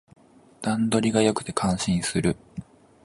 [0.63, 2.35] 段取りが良くて感心する